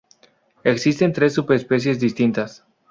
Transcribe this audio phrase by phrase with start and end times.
[0.63, 2.65] Existen tres subespecies distintas.